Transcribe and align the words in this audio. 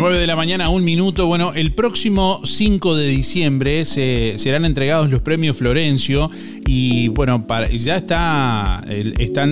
9 0.00 0.16
de 0.16 0.26
la 0.26 0.34
mañana, 0.34 0.70
un 0.70 0.82
minuto. 0.82 1.26
Bueno, 1.26 1.52
el 1.54 1.74
próximo 1.74 2.40
5 2.42 2.96
de 2.96 3.08
diciembre 3.08 3.84
se, 3.84 4.38
serán 4.38 4.64
entregados 4.64 5.10
los 5.10 5.20
premios 5.20 5.58
Florencio 5.58 6.30
y 6.72 7.08
bueno, 7.08 7.44
ya 7.72 7.96
está, 7.96 8.84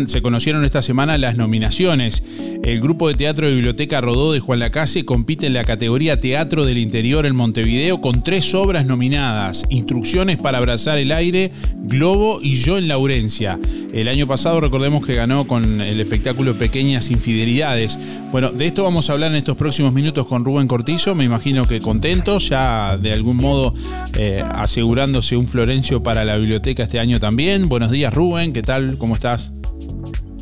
se 0.07 0.23
conocieron 0.23 0.65
esta 0.65 0.83
semana 0.83 1.19
las 1.19 1.37
nominaciones. 1.37 2.23
El 2.63 2.81
grupo 2.81 3.09
de 3.09 3.15
teatro 3.15 3.49
de 3.49 3.55
Biblioteca 3.55 4.01
Rodó 4.01 4.33
de 4.33 4.39
Juan 4.39 4.61
Lacase 4.61 5.05
compite 5.05 5.47
en 5.47 5.55
la 5.55 5.65
categoría 5.65 6.21
Teatro 6.21 6.65
del 6.65 6.79
Interior 6.79 7.27
en 7.27 7.35
Montevideo 7.35 8.01
con 8.01 8.23
tres 8.23 8.55
obras 8.55 8.87
nominadas: 8.87 9.65
Instrucciones 9.69 10.37
para 10.37 10.59
abrazar 10.59 10.99
el 10.99 11.11
aire, 11.11 11.51
Globo 11.79 12.39
y 12.41 12.55
Yo 12.55 12.79
en 12.79 12.87
Laurencia. 12.87 13.59
El 13.93 14.07
año 14.07 14.29
pasado 14.29 14.61
recordemos 14.61 15.05
que 15.05 15.17
ganó 15.17 15.49
con 15.49 15.81
el 15.81 15.99
espectáculo 15.99 16.57
Pequeñas 16.57 17.11
Infidelidades. 17.11 17.99
Bueno, 18.31 18.51
de 18.51 18.67
esto 18.67 18.85
vamos 18.85 19.11
a 19.11 19.15
hablar 19.15 19.33
en 19.33 19.39
estos 19.39 19.57
próximos 19.57 19.93
minutos 19.93 20.27
con 20.29 20.45
Rubén 20.45 20.69
Cortizo. 20.69 21.17
Me 21.17 21.25
imagino 21.25 21.67
que 21.67 21.81
contento, 21.81 22.39
ya 22.39 22.97
de 22.97 23.13
algún 23.13 23.39
modo 23.39 23.75
eh, 24.15 24.45
asegurándose 24.53 25.37
un 25.37 25.49
Florencio 25.49 26.01
para 26.03 26.25
la 26.25 26.37
biblioteca 26.37 26.85
este 26.85 27.01
año 27.01 27.08
también. 27.19 27.71
Buenos 27.71 27.91
días, 27.91 28.13
Rubén. 28.13 28.53
¿Qué 28.53 28.63
tal? 28.63 28.99
¿Cómo 28.99 29.15
estás? 29.15 29.55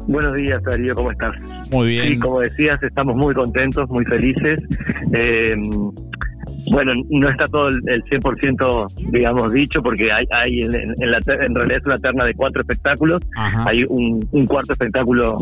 Buenos 0.09 0.35
días, 0.35 0.61
Darío. 0.65 0.95
¿Cómo 0.97 1.13
estás? 1.13 1.35
Muy 1.71 1.89
bien. 1.89 2.09
Sí, 2.09 2.19
como 2.19 2.41
decías, 2.41 2.83
estamos 2.83 3.15
muy 3.15 3.33
contentos, 3.35 3.89
muy 3.89 4.05
felices. 4.05 4.59
Eh, 5.13 5.55
bueno, 6.71 6.93
no 7.11 7.29
está 7.29 7.47
todo 7.47 7.69
el, 7.69 8.03
100%, 8.05 9.11
digamos, 9.11 9.53
dicho, 9.53 9.83
porque 9.83 10.11
hay, 10.11 10.25
hay 10.31 10.61
en, 10.61 11.11
la, 11.11 11.19
en 11.19 11.55
realidad 11.55 11.79
es 11.79 11.87
una 11.87 11.97
terna 11.97 12.25
de 12.25 12.35
cuatro 12.35 12.63
espectáculos. 12.63 13.23
Hay 13.67 13.85
un, 13.89 14.47
cuarto 14.47 14.73
espectáculo 14.73 15.37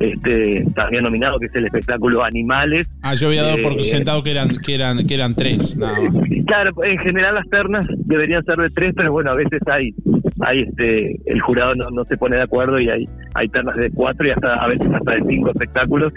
este, 0.00 0.64
también 0.74 1.04
nominado, 1.04 1.38
que 1.38 1.46
es 1.46 1.54
el 1.54 1.66
espectáculo 1.66 2.24
Animales. 2.24 2.88
Ah, 3.02 3.14
yo 3.14 3.28
había 3.28 3.42
dado 3.42 3.58
por 3.62 3.72
eh, 3.72 3.84
sentado 3.84 4.22
que 4.22 4.30
eran, 4.30 4.48
que 4.64 4.74
eran, 4.74 5.06
que 5.06 5.14
eran 5.14 5.34
tres, 5.34 5.76
nada 5.76 5.98
Claro, 6.46 6.70
en 6.84 6.98
general 6.98 7.34
las 7.34 7.48
ternas 7.48 7.86
deberían 8.04 8.44
ser 8.44 8.56
de 8.56 8.70
tres, 8.70 8.94
pero 8.96 9.12
bueno, 9.12 9.32
a 9.32 9.36
veces 9.36 9.60
hay, 9.66 9.94
hay 10.40 10.60
este, 10.60 11.20
el 11.26 11.40
jurado 11.40 11.74
no, 11.74 11.88
no 11.90 12.04
se 12.04 12.16
pone 12.16 12.36
de 12.36 12.42
acuerdo 12.42 12.78
y 12.78 12.88
hay, 12.88 13.04
hay 13.34 13.48
ternas 13.48 13.76
de 13.76 13.90
cuatro 13.90 14.26
y 14.26 14.30
hasta 14.30 14.54
a 14.54 14.68
veces 14.68 14.88
hasta 14.92 15.12
de 15.12 15.22
cinco 15.28 15.50
espectáculos. 15.50 16.12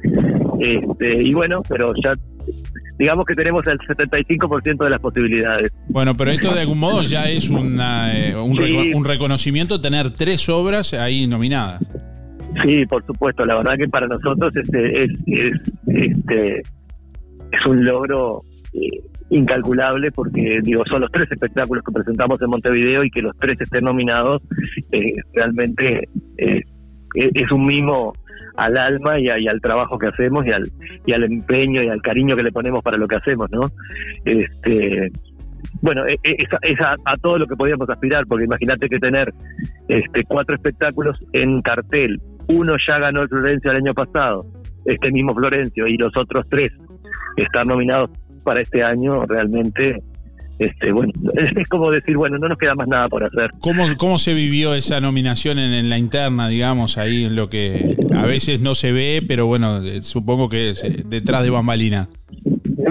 Este, 0.59 1.23
y 1.23 1.33
bueno, 1.33 1.61
pero 1.67 1.89
ya 2.03 2.13
digamos 2.99 3.25
que 3.25 3.33
tenemos 3.33 3.65
el 3.65 3.79
75% 3.79 4.83
de 4.83 4.89
las 4.89 4.99
posibilidades. 4.99 5.71
Bueno, 5.87 6.15
pero 6.17 6.31
esto 6.31 6.53
de 6.53 6.59
algún 6.59 6.79
modo 6.79 7.01
ya 7.01 7.29
es 7.29 7.49
una, 7.49 8.13
eh, 8.13 8.35
un, 8.35 9.05
reconocimiento 9.05 9.79
tener 9.79 10.11
tres 10.11 10.49
obras 10.49 10.93
ahí 10.93 11.25
nominadas. 11.25 11.81
Sí, 12.65 12.85
por 12.87 13.05
supuesto. 13.05 13.45
La 13.45 13.55
verdad 13.55 13.77
que 13.77 13.87
para 13.87 14.05
nosotros 14.07 14.53
este 14.53 15.03
es, 15.05 15.11
es, 15.27 15.61
este, 15.87 16.57
es 16.57 17.65
un 17.65 17.85
logro 17.85 18.41
eh, 18.73 19.01
incalculable 19.29 20.11
porque 20.11 20.59
digo 20.61 20.83
son 20.89 21.01
los 21.01 21.11
tres 21.11 21.31
espectáculos 21.31 21.83
que 21.85 21.93
presentamos 21.93 22.41
en 22.41 22.49
Montevideo 22.49 23.05
y 23.05 23.11
que 23.11 23.21
los 23.21 23.37
tres 23.37 23.61
estén 23.61 23.85
nominados 23.85 24.43
eh, 24.91 25.13
realmente 25.33 26.03
es 27.13 27.51
un 27.51 27.65
mimo 27.65 28.13
al 28.59 28.77
alma 28.77 29.19
y, 29.19 29.29
al 29.29 29.61
trabajo 29.61 29.97
que 29.97 30.07
hacemos 30.07 30.45
y 30.45 30.51
al, 30.51 30.69
y 31.05 31.13
al 31.13 31.23
empeño 31.23 31.81
y 31.81 31.89
al 31.89 32.01
cariño 32.01 32.35
que 32.35 32.43
le 32.43 32.51
ponemos 32.51 32.83
para 32.83 32.97
lo 32.97 33.07
que 33.07 33.15
hacemos, 33.15 33.49
¿no? 33.51 33.71
Este, 34.25 35.11
bueno, 35.81 36.05
e, 36.07 36.13
e, 36.23 36.35
es, 36.39 36.81
a, 36.81 37.17
todo 37.21 37.37
lo 37.37 37.47
que 37.47 37.55
podíamos 37.55 37.89
aspirar, 37.89 38.25
porque 38.27 38.45
imagínate 38.45 38.87
que 38.87 38.99
tener 38.99 39.33
este, 39.87 40.23
cuatro 40.27 40.55
espectáculos 40.55 41.17
en 41.33 41.61
cartel, 41.61 42.19
uno 42.47 42.75
ya 42.85 42.99
ganó 42.99 43.21
el 43.21 43.29
Florencio 43.29 43.71
el 43.71 43.77
año 43.77 43.93
pasado, 43.93 44.45
este 44.85 45.11
mismo 45.11 45.33
Florencio, 45.33 45.87
y 45.87 45.97
los 45.97 46.15
otros 46.17 46.45
tres 46.49 46.71
están 47.37 47.67
nominados 47.67 48.09
para 48.43 48.61
este 48.61 48.83
año, 48.83 49.25
realmente 49.25 50.01
este, 50.59 50.91
bueno, 50.91 51.13
es 51.55 51.67
como 51.69 51.89
decir, 51.89 52.17
bueno, 52.17 52.37
no 52.37 52.49
nos 52.49 52.57
queda 52.57 52.75
más 52.75 52.87
nada 52.87 53.07
por 53.07 53.23
hacer. 53.23 53.51
¿Cómo, 53.61 53.85
cómo 53.97 54.17
se 54.17 54.33
vivió 54.33 54.73
esa 54.73 54.99
nominación 54.99 55.57
en, 55.57 55.89
la 55.89 55.97
interna, 55.97 56.49
digamos, 56.49 56.97
ahí 56.97 57.25
en 57.25 57.35
lo 57.35 57.49
que 57.49 57.95
a 58.15 58.25
veces 58.25 58.59
no 58.59 58.75
se 58.75 58.91
ve, 58.91 59.23
pero 59.27 59.47
bueno, 59.47 59.77
eh, 59.77 60.01
supongo 60.01 60.49
que 60.49 60.71
es 60.71 60.83
eh, 60.83 61.03
detrás 61.05 61.43
de 61.43 61.49
bambalina? 61.49 62.09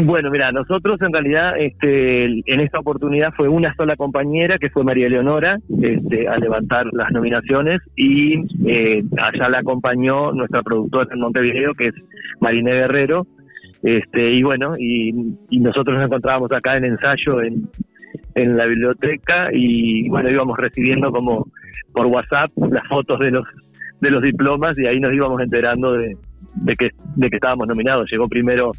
Bueno, 0.00 0.30
mira, 0.30 0.52
nosotros 0.52 1.00
en 1.02 1.12
realidad 1.12 1.58
este, 1.58 2.24
en 2.24 2.60
esta 2.60 2.78
oportunidad 2.78 3.32
fue 3.36 3.48
una 3.48 3.74
sola 3.74 3.96
compañera, 3.96 4.58
que 4.58 4.70
fue 4.70 4.84
María 4.84 5.08
Leonora, 5.08 5.58
este, 5.82 6.28
a 6.28 6.36
levantar 6.38 6.86
las 6.92 7.10
nominaciones 7.10 7.80
y 7.96 8.34
eh, 8.66 9.02
allá 9.18 9.48
la 9.48 9.58
acompañó 9.58 10.32
nuestra 10.32 10.62
productora 10.62 11.08
en 11.12 11.20
Montevideo, 11.20 11.74
que 11.74 11.88
es 11.88 11.94
Marina 12.40 12.70
Guerrero, 12.70 13.26
este, 13.96 14.32
y 14.32 14.42
bueno, 14.42 14.74
y, 14.78 15.12
nosotros 15.50 15.96
nos 15.96 16.04
encontrábamos 16.04 16.52
acá 16.52 16.76
en 16.76 16.84
ensayo 16.84 17.40
en, 17.40 17.70
en 18.34 18.56
la 18.56 18.66
biblioteca 18.66 19.48
y 19.50 20.06
bueno, 20.10 20.28
íbamos 20.28 20.58
recibiendo 20.58 21.10
como 21.10 21.46
por 21.94 22.06
WhatsApp 22.06 22.50
las 22.70 22.86
fotos 22.86 23.18
de 23.18 23.30
los 23.30 23.46
de 24.02 24.10
los 24.10 24.22
diplomas 24.22 24.78
y 24.78 24.86
ahí 24.86 25.00
nos 25.00 25.14
íbamos 25.14 25.40
enterando 25.40 25.94
de, 25.94 26.14
de 26.56 26.76
que 26.76 26.90
de 27.16 27.30
que 27.30 27.36
estábamos 27.36 27.66
nominados. 27.66 28.10
Llegó 28.10 28.28
primero 28.28 28.72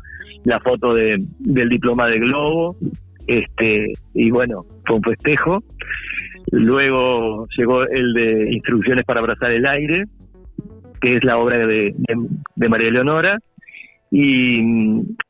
la 0.43 0.59
foto 0.59 0.93
de, 0.93 1.17
del 1.39 1.69
diploma 1.69 2.05
de 2.05 2.19
Globo, 2.19 2.75
este 3.25 3.93
y 4.13 4.29
bueno, 4.29 4.63
fue 4.85 4.97
un 4.97 5.03
festejo. 5.03 5.63
Luego 6.51 7.47
llegó 7.57 7.81
el 7.83 8.13
de 8.13 8.53
Instrucciones 8.53 9.05
para 9.05 9.21
abrazar 9.21 9.51
el 9.51 9.65
aire, 9.65 10.03
que 11.01 11.15
es 11.15 11.23
la 11.23 11.39
obra 11.39 11.65
de, 11.65 11.95
de 12.55 12.69
María 12.69 12.91
Leonora 12.91 13.39
y, 14.11 14.59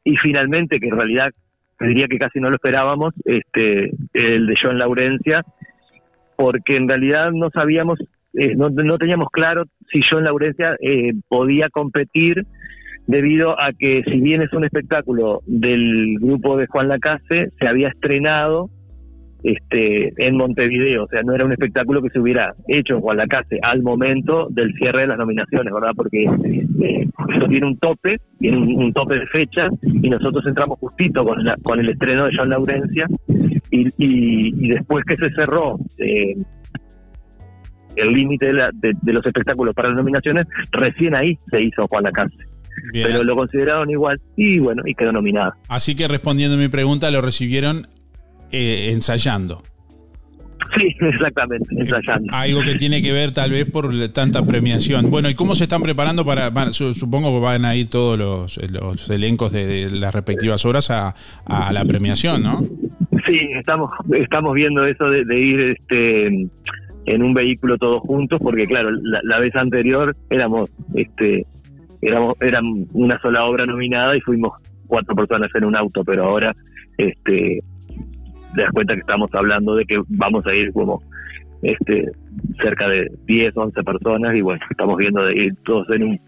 y 0.03 0.15
finalmente, 0.17 0.79
que 0.79 0.87
en 0.87 0.97
realidad 0.97 1.31
diría 1.79 2.07
que 2.07 2.17
casi 2.17 2.39
no 2.39 2.49
lo 2.49 2.55
esperábamos, 2.55 3.13
este 3.25 3.91
el 4.13 4.47
de 4.47 4.55
John 4.61 4.77
Laurencia, 4.77 5.43
porque 6.35 6.77
en 6.77 6.87
realidad 6.87 7.31
no 7.31 7.49
sabíamos, 7.49 7.99
eh, 8.33 8.55
no, 8.55 8.69
no 8.69 8.97
teníamos 8.97 9.29
claro 9.31 9.65
si 9.91 10.01
John 10.09 10.23
Laurencia 10.23 10.75
eh, 10.81 11.13
podía 11.27 11.69
competir 11.69 12.45
debido 13.07 13.59
a 13.59 13.71
que 13.77 14.03
si 14.05 14.19
bien 14.19 14.41
es 14.41 14.53
un 14.53 14.65
espectáculo 14.65 15.41
del 15.47 16.17
grupo 16.19 16.57
de 16.57 16.67
Juan 16.67 16.89
Lacase, 16.89 17.49
se 17.57 17.67
había 17.67 17.89
estrenado 17.89 18.69
este, 19.43 20.11
en 20.17 20.35
Montevideo, 20.35 21.05
o 21.05 21.07
sea, 21.07 21.21
no 21.23 21.33
era 21.33 21.45
un 21.45 21.51
espectáculo 21.51 22.01
que 22.01 22.09
se 22.09 22.19
hubiera 22.19 22.53
hecho 22.67 22.95
en 22.95 22.99
Guadalacase 22.99 23.59
al 23.61 23.81
momento 23.81 24.47
del 24.49 24.73
cierre 24.73 25.01
de 25.01 25.07
las 25.07 25.17
nominaciones, 25.17 25.73
¿verdad? 25.73 25.91
Porque 25.95 26.23
eh, 26.23 27.07
esto 27.29 27.47
tiene 27.47 27.67
un 27.67 27.77
tope, 27.77 28.17
tiene 28.37 28.57
un, 28.57 28.91
tope 28.91 29.15
de 29.15 29.27
fecha, 29.27 29.67
y 29.81 30.09
nosotros 30.09 30.45
entramos 30.45 30.79
justito 30.79 31.23
con, 31.23 31.37
con 31.63 31.79
el 31.79 31.89
estreno 31.89 32.25
de 32.25 32.31
John 32.35 32.49
Laurencia, 32.49 33.07
y, 33.71 33.87
y, 33.97 34.69
después 34.69 35.05
que 35.05 35.15
se 35.15 35.29
cerró 35.31 35.77
eh, 35.99 36.35
el 37.95 38.13
límite 38.13 38.51
de, 38.51 38.93
de, 39.01 39.13
los 39.13 39.25
espectáculos 39.25 39.73
para 39.75 39.89
las 39.89 39.97
nominaciones, 39.97 40.47
recién 40.71 41.15
ahí 41.15 41.37
se 41.49 41.61
hizo 41.61 41.87
Juan 41.87 42.03
Lacase. 42.03 42.35
Pero 42.93 43.23
lo 43.23 43.35
consideraron 43.35 43.89
igual 43.89 44.19
y 44.37 44.59
bueno, 44.59 44.83
y 44.85 44.95
quedó 44.95 45.11
nominada. 45.11 45.55
Así 45.67 45.95
que 45.95 46.07
respondiendo 46.07 46.55
a 46.55 46.59
mi 46.59 46.69
pregunta, 46.69 47.11
lo 47.11 47.21
recibieron 47.21 47.83
eh, 48.51 48.91
ensayando. 48.91 49.63
Sí, 50.77 50.95
exactamente, 51.01 51.67
ensayando. 51.71 52.27
Algo 52.31 52.61
que 52.61 52.75
tiene 52.75 53.01
que 53.01 53.11
ver 53.11 53.31
tal 53.31 53.51
vez 53.51 53.65
por 53.65 53.91
tanta 54.09 54.45
premiación. 54.45 55.09
Bueno, 55.09 55.29
¿y 55.29 55.33
cómo 55.33 55.55
se 55.55 55.63
están 55.63 55.81
preparando 55.81 56.25
para, 56.25 56.51
supongo 56.73 57.33
que 57.33 57.39
van 57.39 57.65
a 57.65 57.75
ir 57.75 57.89
todos 57.89 58.17
los, 58.17 58.57
elencos 59.09 59.51
de, 59.51 59.89
las 59.91 60.13
respectivas 60.13 60.65
horas 60.65 60.91
a, 60.91 61.13
la 61.71 61.85
premiación, 61.85 62.43
¿no? 62.43 62.61
Sí, 63.25 63.37
estamos, 63.55 63.91
estamos 64.15 64.53
viendo 64.53 64.85
eso 64.85 65.05
de, 65.09 65.39
ir 65.39 65.59
este 65.61 66.27
en 67.05 67.23
un 67.23 67.33
vehículo 67.33 67.77
todos 67.77 68.01
juntos, 68.01 68.39
porque 68.41 68.65
claro, 68.65 68.91
la, 68.91 69.39
vez 69.39 69.55
anterior 69.55 70.15
éramos, 70.29 70.69
este, 70.93 71.45
éramos, 72.01 72.35
eran 72.39 72.65
una 72.93 73.19
sola 73.19 73.45
obra 73.45 73.65
nominada 73.65 74.15
y 74.15 74.21
fuimos 74.21 74.53
cuatro 74.85 75.15
personas 75.15 75.49
en 75.55 75.65
un 75.65 75.75
auto, 75.75 76.03
pero 76.03 76.25
ahora, 76.25 76.55
este, 76.97 77.61
te 78.55 78.61
das 78.61 78.71
cuenta 78.71 78.93
que 78.93 79.01
estamos 79.01 79.29
hablando 79.33 79.75
de 79.75 79.85
que 79.85 80.01
vamos 80.07 80.45
a 80.45 80.53
ir 80.53 80.71
como 80.73 81.01
este 81.61 82.11
cerca 82.61 82.87
de 82.87 83.11
10, 83.25 83.55
11 83.55 83.83
personas 83.83 84.35
y 84.35 84.41
bueno, 84.41 84.61
estamos 84.69 84.97
viendo 84.97 85.23
de 85.25 85.33
ir 85.35 85.53
todos 85.65 85.89
en 85.89 86.03
un, 86.03 86.19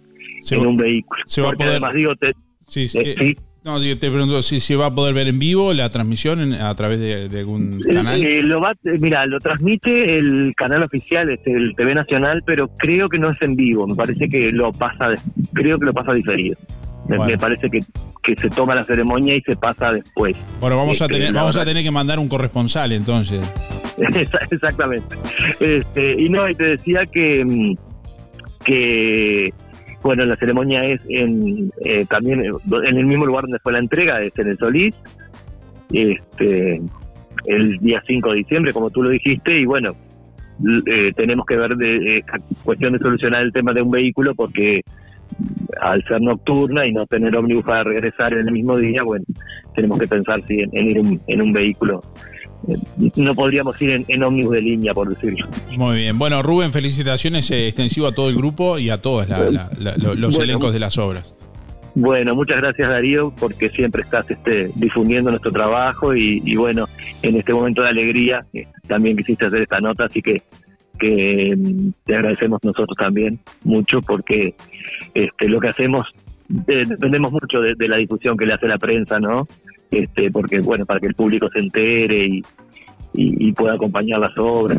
en 0.51 0.67
un 0.67 0.77
vehículo. 0.77 1.23
Se 1.25 1.41
va 1.41 1.49
a 1.49 1.53
poder... 1.53 1.71
además 1.71 1.93
digo, 1.93 2.15
te, 2.15 2.33
sí, 2.67 2.87
eh, 2.97 3.15
eh, 3.19 3.35
No, 3.63 3.79
te 3.79 3.95
pregunto 3.95 4.41
si 4.41 4.59
se 4.59 4.75
va 4.75 4.87
a 4.87 4.95
poder 4.95 5.13
ver 5.13 5.27
en 5.27 5.39
vivo 5.39 5.73
la 5.73 5.89
transmisión 5.89 6.53
a 6.53 6.73
través 6.75 6.99
de, 6.99 7.39
algún 7.39 7.79
canal. 7.81 8.21
Eh, 8.21 8.43
lo 8.43 8.59
va, 8.59 8.73
mira, 8.83 9.25
lo 9.25 9.39
transmite 9.39 10.17
el 10.17 10.53
canal 10.55 10.83
oficial, 10.83 11.29
es 11.29 11.39
el 11.45 11.75
TV 11.75 11.95
Nacional, 11.95 12.43
pero 12.45 12.67
creo 12.77 13.07
que 13.07 13.19
no 13.19 13.29
es 13.29 13.41
en 13.41 13.55
vivo. 13.55 13.87
Me 13.87 13.95
parece 13.95 14.27
que 14.27 14.51
lo 14.51 14.73
pasa, 14.73 15.09
creo 15.53 15.79
que 15.79 15.85
lo 15.85 15.93
pasa 15.93 16.11
diferido. 16.11 16.57
Me 17.07 17.37
parece 17.37 17.69
que, 17.69 17.79
que 18.23 18.35
se 18.35 18.49
toma 18.49 18.75
la 18.75 18.85
ceremonia 18.85 19.35
y 19.35 19.41
se 19.41 19.55
pasa 19.55 19.91
después. 19.91 20.35
Bueno, 20.59 20.77
vamos 20.77 21.01
a 21.01 21.05
este, 21.05 21.17
tener, 21.17 21.33
vamos 21.33 21.57
a 21.57 21.65
tener 21.65 21.83
que 21.83 21.91
mandar 21.91 22.19
un 22.19 22.27
corresponsal 22.27 22.91
entonces. 22.91 23.41
Exactamente. 24.51 25.15
Este, 25.59 26.21
y 26.21 26.29
no, 26.29 26.47
y 26.49 26.55
te 26.55 26.63
decía 26.63 27.05
que, 27.05 27.43
mm, 27.45 27.75
que 28.63 29.53
Bueno, 30.03 30.25
la 30.25 30.35
ceremonia 30.35 30.83
es 30.83 30.99
en 31.09 31.71
eh, 31.85 32.05
también 32.05 32.43
en 32.43 32.97
el 32.97 33.05
mismo 33.05 33.25
lugar 33.25 33.43
donde 33.43 33.59
fue 33.59 33.73
la 33.73 33.79
entrega, 33.79 34.19
es 34.19 34.37
en 34.37 34.47
el 34.47 34.57
Solís, 34.57 34.95
este, 35.91 36.81
el 37.45 37.77
día 37.79 38.01
5 38.05 38.29
de 38.29 38.37
diciembre, 38.37 38.73
como 38.73 38.89
tú 38.89 39.03
lo 39.03 39.09
dijiste, 39.09 39.59
y 39.59 39.65
bueno, 39.65 39.95
eh, 40.85 41.11
tenemos 41.15 41.45
que 41.45 41.55
ver 41.55 41.75
de 41.75 42.17
esta 42.17 42.39
cuestión 42.63 42.93
de 42.93 42.99
solucionar 42.99 43.41
el 43.41 43.51
tema 43.51 43.73
de 43.73 43.81
un 43.81 43.91
vehículo 43.91 44.35
porque 44.35 44.81
al 45.81 46.03
ser 46.03 46.21
nocturna 46.21 46.85
y 46.85 46.93
no 46.93 47.05
tener 47.07 47.35
ómnibus 47.35 47.65
para 47.65 47.83
regresar 47.83 48.33
en 48.33 48.47
el 48.47 48.51
mismo 48.51 48.77
día, 48.77 49.03
bueno, 49.03 49.25
tenemos 49.75 49.99
que 49.99 50.07
pensar 50.07 50.41
si 50.47 50.59
en, 50.61 50.69
ir 50.73 51.19
en 51.27 51.41
un 51.41 51.53
vehículo 51.53 52.01
no 53.15 53.35
podríamos 53.35 53.81
ir 53.81 53.91
en, 53.91 54.05
en, 54.07 54.23
ómnibus 54.23 54.53
de 54.53 54.61
línea, 54.61 54.93
por 54.93 55.09
decirlo. 55.09 55.47
Muy 55.71 55.97
bien. 55.97 56.19
Bueno, 56.19 56.41
Rubén, 56.43 56.71
felicitaciones 56.71 57.49
eh, 57.51 57.67
extensivo 57.67 58.07
a 58.07 58.11
todo 58.11 58.29
el 58.29 58.35
grupo 58.35 58.77
y 58.77 58.89
a 58.89 59.01
todos 59.01 59.27
los 60.17 60.37
elencos 60.37 60.73
de 60.73 60.79
las 60.79 60.97
obras. 60.97 61.35
Bueno, 61.93 62.35
muchas 62.35 62.57
gracias 62.57 62.87
Darío, 62.87 63.33
porque 63.37 63.67
siempre 63.69 64.03
estás 64.03 64.29
este, 64.31 64.71
difundiendo 64.75 65.29
nuestro 65.29 65.51
trabajo 65.51 66.15
y, 66.15 66.55
bueno, 66.55 66.87
en 67.21 67.37
este 67.37 67.53
momento 67.53 67.81
de 67.81 67.89
alegría 67.89 68.39
eh, 68.53 68.65
también 68.87 69.17
quisiste 69.17 69.45
hacer 69.45 69.63
esta 69.63 69.79
nota, 69.81 70.05
así 70.05 70.21
que, 70.21 70.37
que 71.01 71.55
mm, 71.57 71.89
te 72.05 72.15
agradecemos 72.15 72.59
nosotros 72.63 72.95
también 72.95 73.39
mucho 73.63 74.01
porque 74.01 74.53
este, 75.13 75.49
lo 75.49 75.59
que 75.59 75.69
hacemos 75.69 76.05
eh, 76.67 76.83
dependemos 76.87 77.31
mucho 77.31 77.59
de, 77.59 77.75
de, 77.75 77.87
la 77.87 77.97
difusión 77.97 78.37
que 78.37 78.45
le 78.45 78.53
hace 78.53 78.67
la 78.67 78.77
prensa, 78.77 79.19
¿no? 79.19 79.47
este, 79.91 80.31
porque 80.31 80.59
bueno, 80.59 80.85
para 80.85 80.99
que 80.99 81.07
el 81.07 81.15
público 81.15 81.49
se 81.51 81.59
entere 81.59 82.25
y, 82.27 82.43
y, 83.13 83.51
pueda 83.51 83.75
acompañar 83.75 84.19
las 84.19 84.31
obras. 84.37 84.77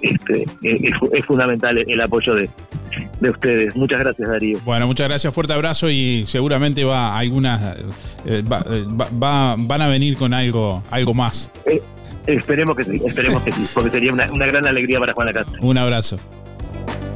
Este, 0.00 0.44
es, 0.62 1.24
fundamental 1.26 1.78
el, 1.78 2.00
apoyo 2.00 2.34
de, 2.34 2.48
de 3.20 3.30
ustedes. 3.30 3.76
Muchas 3.76 4.00
gracias, 4.00 4.28
Darío. 4.28 4.58
Bueno, 4.64 4.86
muchas 4.86 5.08
gracias, 5.08 5.32
fuerte 5.34 5.52
abrazo 5.52 5.90
y 5.90 6.24
seguramente 6.26 6.84
va 6.84 7.16
algunas 7.18 7.76
eh, 8.26 8.42
va, 8.42 9.56
van 9.58 9.82
a 9.82 9.88
venir 9.88 10.16
con 10.16 10.32
algo 10.32 10.82
algo 10.90 11.14
más. 11.14 11.50
Eh, 11.66 11.82
esperemos 12.26 12.76
que 12.76 12.84
sí, 12.84 13.02
esperemos 13.04 13.42
que 13.42 13.52
sí, 13.52 13.66
porque 13.72 13.90
sería 13.90 14.12
una, 14.12 14.30
una 14.30 14.46
gran 14.46 14.66
alegría 14.66 14.98
para 14.98 15.12
Juan 15.12 15.32
Casa. 15.32 15.50
Un 15.60 15.78
abrazo. 15.78 16.18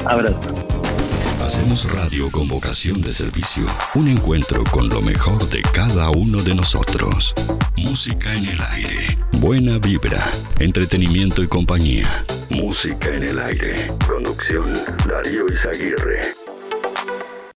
Abrazo. 0.06 0.40
Hacemos 1.42 1.90
radio 1.92 2.30
con 2.30 2.46
vocación 2.46 3.00
de 3.00 3.12
servicio. 3.12 3.64
Un 3.94 4.08
encuentro 4.08 4.62
con 4.70 4.88
lo 4.88 5.00
mejor 5.00 5.48
de 5.48 5.62
cada 5.62 6.10
uno 6.10 6.42
de 6.42 6.54
nosotros. 6.54 7.34
Música 7.76 8.34
en 8.34 8.46
el 8.46 8.60
aire. 8.60 9.18
Buena 9.32 9.78
vibra. 9.78 10.22
Entretenimiento 10.58 11.42
y 11.42 11.48
compañía. 11.48 12.06
Música 12.50 13.08
en 13.14 13.24
el 13.24 13.38
aire. 13.38 13.90
Conducción 14.06 14.72
Darío 15.08 15.46
Izaguirre. 15.52 16.39